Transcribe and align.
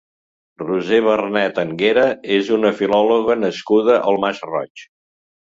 Roser 0.61 1.01
Vernet 1.07 1.61
Anguera 1.63 2.05
és 2.39 2.49
una 2.57 2.73
filòloga 2.81 3.37
nascuda 3.43 4.01
al 4.01 4.21
Masroig. 4.27 4.87